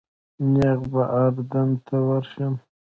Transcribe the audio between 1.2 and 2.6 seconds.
اردن ته ورشم.